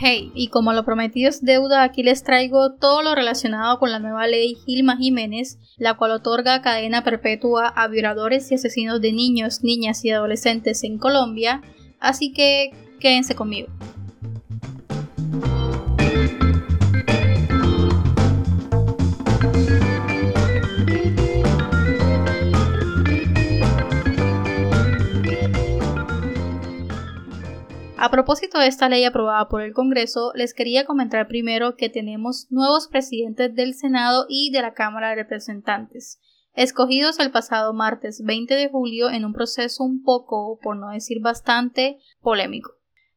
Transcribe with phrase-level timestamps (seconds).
[0.00, 3.98] Hey, y como lo prometido es deuda, aquí les traigo todo lo relacionado con la
[3.98, 9.64] nueva ley Gilma Jiménez, la cual otorga cadena perpetua a violadores y asesinos de niños,
[9.64, 11.62] niñas y adolescentes en Colombia,
[11.98, 13.70] así que quédense conmigo.
[28.00, 32.46] A propósito de esta ley aprobada por el Congreso, les quería comentar primero que tenemos
[32.48, 36.20] nuevos presidentes del Senado y de la Cámara de Representantes,
[36.54, 41.20] escogidos el pasado martes 20 de julio en un proceso un poco, por no decir
[41.20, 42.70] bastante, polémico.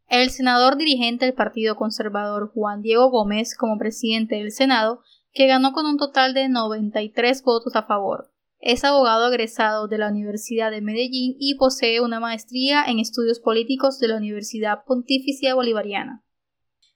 [0.07, 5.73] El senador dirigente del Partido Conservador Juan Diego Gómez como presidente del Senado, que ganó
[5.73, 8.30] con un total de 93 votos a favor,
[8.61, 13.97] es abogado egresado de la Universidad de Medellín y posee una maestría en estudios políticos
[13.99, 16.23] de la Universidad Pontificia Bolivariana.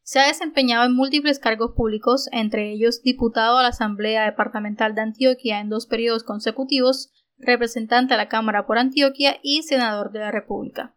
[0.04, 5.02] Se ha desempeñado en múltiples cargos públicos, entre ellos diputado a la Asamblea Departamental de
[5.02, 10.30] Antioquia en dos periodos consecutivos, representante a la Cámara por Antioquia y senador de la
[10.32, 10.96] República.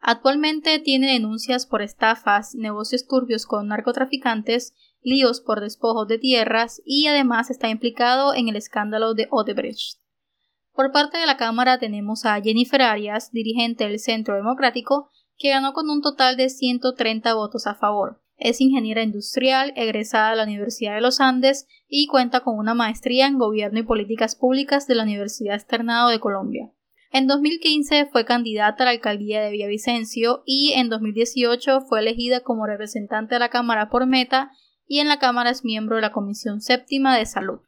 [0.00, 7.06] Actualmente tiene denuncias por estafas, negocios turbios con narcotraficantes, líos por despojos de tierras y
[7.06, 10.00] además está implicado en el escándalo de Odebrecht.
[10.78, 15.72] Por parte de la Cámara tenemos a Jennifer Arias, dirigente del Centro Democrático, que ganó
[15.72, 18.22] con un total de 130 votos a favor.
[18.36, 23.26] Es ingeniera industrial, egresada de la Universidad de los Andes y cuenta con una maestría
[23.26, 26.70] en Gobierno y Políticas Públicas de la Universidad Externado de Colombia.
[27.10, 32.68] En 2015 fue candidata a la alcaldía de Villavicencio y en 2018 fue elegida como
[32.68, 34.52] representante de la Cámara por Meta
[34.86, 37.62] y en la Cámara es miembro de la Comisión Séptima de Salud.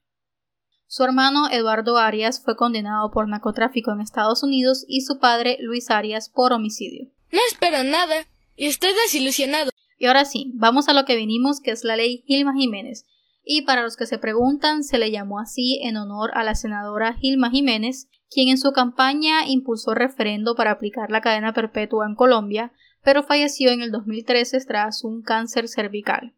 [0.93, 5.89] Su hermano Eduardo Arias fue condenado por narcotráfico en Estados Unidos y su padre Luis
[5.89, 7.07] Arias por homicidio.
[7.31, 9.71] No espero nada y estoy desilusionado.
[9.99, 13.07] Y ahora sí, vamos a lo que vinimos, que es la ley Gilma Jiménez.
[13.45, 17.15] Y para los que se preguntan, se le llamó así en honor a la senadora
[17.15, 22.73] Gilma Jiménez, quien en su campaña impulsó referendo para aplicar la cadena perpetua en Colombia,
[23.05, 26.35] pero falleció en el 2013 tras un cáncer cervical.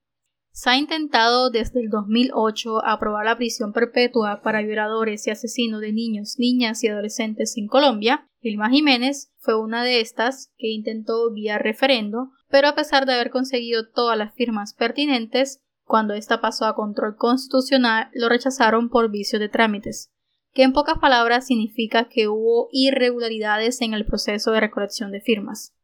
[0.55, 5.95] Se ha intentado desde el 2008 aprobar la prisión perpetua para violadores y asesinos de
[5.95, 8.29] niños, niñas y adolescentes en Colombia.
[8.43, 13.31] Vilma Jiménez fue una de estas que intentó vía referendo, pero a pesar de haber
[13.31, 19.39] conseguido todas las firmas pertinentes, cuando esta pasó a control constitucional lo rechazaron por vicio
[19.39, 20.13] de trámites,
[20.53, 25.75] que en pocas palabras significa que hubo irregularidades en el proceso de recolección de firmas.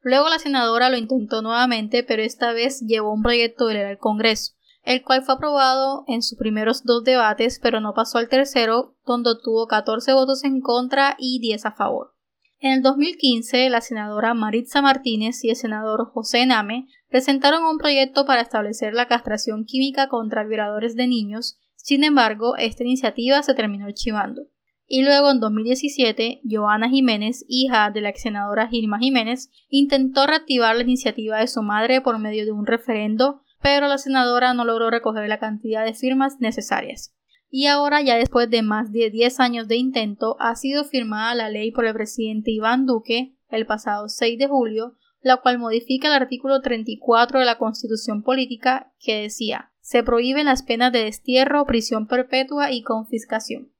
[0.00, 3.98] Luego la senadora lo intentó nuevamente, pero esta vez llevó un proyecto de ley al
[3.98, 4.52] Congreso,
[4.84, 9.30] el cual fue aprobado en sus primeros dos debates, pero no pasó al tercero, donde
[9.42, 12.14] tuvo 14 votos en contra y 10 a favor.
[12.60, 18.26] En el 2015, la senadora Maritza Martínez y el senador José Name presentaron un proyecto
[18.26, 23.86] para establecer la castración química contra violadores de niños, sin embargo, esta iniciativa se terminó
[23.86, 24.42] archivando.
[24.90, 30.74] Y luego en 2017, Joana Jiménez, hija de la ex senadora Gilma Jiménez, intentó reactivar
[30.74, 34.88] la iniciativa de su madre por medio de un referendo, pero la senadora no logró
[34.88, 37.14] recoger la cantidad de firmas necesarias.
[37.50, 41.50] Y ahora, ya después de más de 10 años de intento, ha sido firmada la
[41.50, 46.14] ley por el presidente Iván Duque el pasado 6 de julio, la cual modifica el
[46.14, 52.06] artículo 34 de la Constitución Política que decía se prohíben las penas de destierro, prisión
[52.06, 53.72] perpetua y confiscación.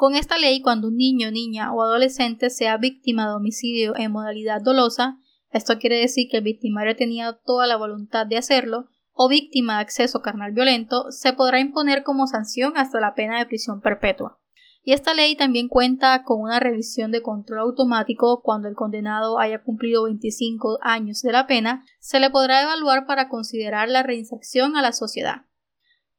[0.00, 4.62] Con esta ley, cuando un niño, niña o adolescente sea víctima de homicidio en modalidad
[4.62, 5.18] dolosa,
[5.50, 9.80] esto quiere decir que el victimario tenía toda la voluntad de hacerlo, o víctima de
[9.82, 14.40] acceso carnal violento, se podrá imponer como sanción hasta la pena de prisión perpetua.
[14.82, 19.62] Y esta ley también cuenta con una revisión de control automático cuando el condenado haya
[19.62, 24.80] cumplido 25 años de la pena, se le podrá evaluar para considerar la reinserción a
[24.80, 25.42] la sociedad.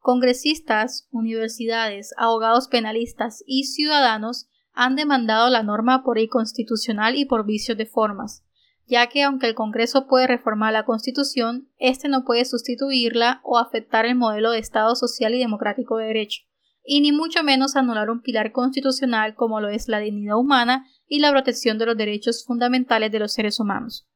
[0.01, 7.77] Congresistas, universidades, abogados penalistas y ciudadanos han demandado la norma por inconstitucional y por vicios
[7.77, 8.43] de formas,
[8.87, 14.07] ya que aunque el Congreso puede reformar la Constitución, éste no puede sustituirla o afectar
[14.07, 16.41] el modelo de Estado social y democrático de derecho,
[16.83, 21.19] y ni mucho menos anular un pilar constitucional como lo es la dignidad humana y
[21.19, 24.07] la protección de los derechos fundamentales de los seres humanos.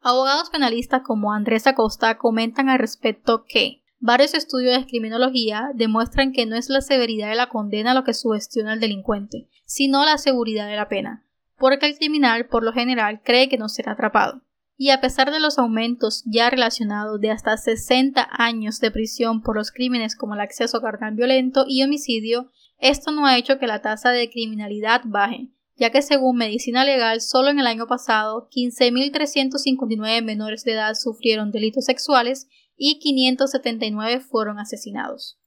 [0.00, 6.46] Abogados penalistas como Andrés Acosta comentan al respecto que Varios estudios de criminología demuestran que
[6.46, 10.68] no es la severidad de la condena lo que sugestiona al delincuente, sino la seguridad
[10.68, 11.26] de la pena,
[11.58, 14.40] porque el criminal por lo general cree que no será atrapado.
[14.78, 19.54] Y a pesar de los aumentos ya relacionados de hasta 60 años de prisión por
[19.54, 23.82] los crímenes como el acceso carnal violento y homicidio, esto no ha hecho que la
[23.82, 30.22] tasa de criminalidad baje, ya que según Medicina Legal, solo en el año pasado 15.359
[30.22, 32.48] menores de edad sufrieron delitos sexuales
[32.82, 35.38] y 579 fueron asesinados.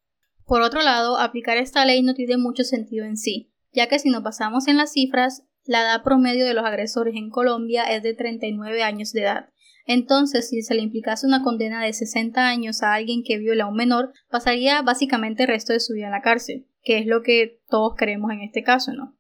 [0.46, 4.12] Por otro lado, aplicar esta ley no tiene mucho sentido en sí, ya que si
[4.12, 8.14] nos basamos en las cifras, la edad promedio de los agresores en Colombia es de
[8.14, 9.50] 39 años de edad.
[9.88, 13.68] Entonces, si se le implicase una condena de 60 años a alguien que viola a
[13.68, 17.24] un menor, pasaría básicamente el resto de su vida en la cárcel, que es lo
[17.24, 19.18] que todos queremos en este caso, ¿no?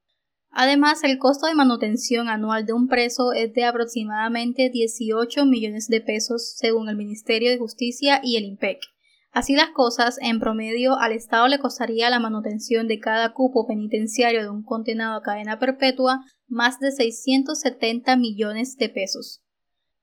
[0.55, 5.99] Además, el costo de manutención anual de un preso es de aproximadamente 18 millones de
[5.99, 8.77] pesos según el Ministerio de Justicia y el IMPEC.
[9.31, 14.43] Así las cosas, en promedio al Estado le costaría la manutención de cada cupo penitenciario
[14.43, 19.41] de un condenado a cadena perpetua más de 670 millones de pesos.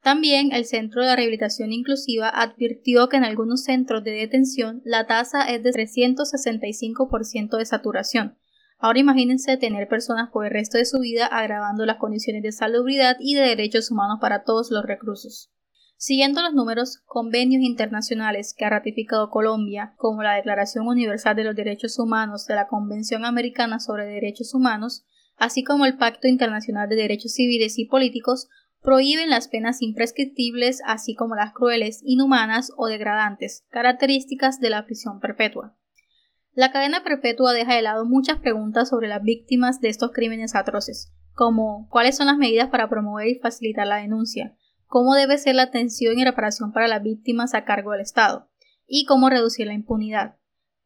[0.02, 5.44] También el Centro de Rehabilitación Inclusiva advirtió que en algunos centros de detención la tasa
[5.44, 8.36] es de 365% de saturación.
[8.82, 13.16] Ahora imagínense tener personas por el resto de su vida agravando las condiciones de salubridad
[13.20, 15.52] y de derechos humanos para todos los reclusos.
[15.98, 21.54] Siguiendo los números, convenios internacionales que ha ratificado Colombia, como la Declaración Universal de los
[21.54, 25.04] Derechos Humanos de la Convención Americana sobre Derechos Humanos,
[25.36, 28.48] así como el Pacto Internacional de Derechos Civiles y Políticos,
[28.80, 35.20] prohíben las penas imprescriptibles, así como las crueles, inhumanas o degradantes, características de la prisión
[35.20, 35.76] perpetua.
[36.60, 41.10] La cadena perpetua deja de lado muchas preguntas sobre las víctimas de estos crímenes atroces,
[41.32, 44.54] como cuáles son las medidas para promover y facilitar la denuncia,
[44.84, 48.50] cómo debe ser la atención y reparación para las víctimas a cargo del Estado,
[48.86, 50.36] y cómo reducir la impunidad.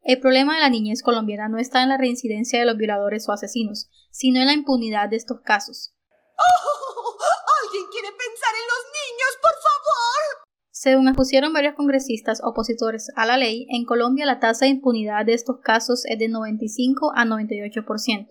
[0.01, 3.33] El problema de la niñez colombiana no está en la reincidencia de los violadores o
[3.33, 5.93] asesinos, sino en la impunidad de estos casos.
[6.37, 7.17] ¡Oh!
[7.65, 8.74] ¿Alguien quiere pensar en?
[10.77, 15.33] Según expusieron varios congresistas opositores a la ley, en Colombia la tasa de impunidad de
[15.33, 18.27] estos casos es de 95 a 98%.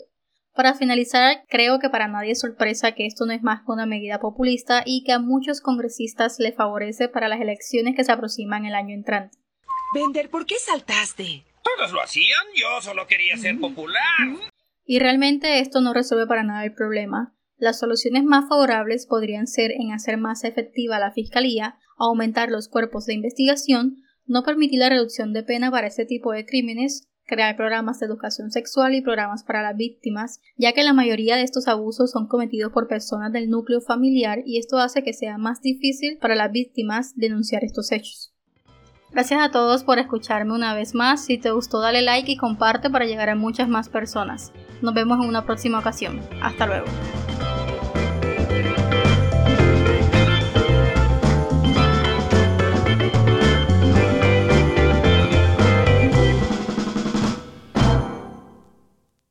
[0.52, 3.86] Para finalizar, creo que para nadie es sorpresa que esto no es más que una
[3.86, 8.66] medida populista y que a muchos congresistas le favorece para las elecciones que se aproximan
[8.66, 9.38] el año entrante.
[9.94, 11.46] Vender, ¿por qué saltaste?
[11.62, 13.96] Todos lo hacían, yo solo quería ser popular.
[14.84, 17.34] Y realmente esto no resuelve para nada el problema.
[17.64, 23.06] Las soluciones más favorables podrían ser en hacer más efectiva la fiscalía, aumentar los cuerpos
[23.06, 28.00] de investigación, no permitir la reducción de pena para este tipo de crímenes, crear programas
[28.00, 32.10] de educación sexual y programas para las víctimas, ya que la mayoría de estos abusos
[32.10, 36.34] son cometidos por personas del núcleo familiar y esto hace que sea más difícil para
[36.34, 38.34] las víctimas denunciar estos hechos.
[39.10, 41.24] Gracias a todos por escucharme una vez más.
[41.24, 44.52] Si te gustó, dale like y comparte para llegar a muchas más personas.
[44.82, 46.20] Nos vemos en una próxima ocasión.
[46.42, 46.86] Hasta luego.